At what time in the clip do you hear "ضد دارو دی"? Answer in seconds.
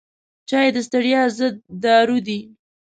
1.37-2.39